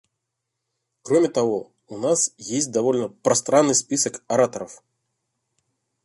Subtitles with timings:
[1.03, 4.83] Кроме того, у нас есть довольно пространный список ораторов.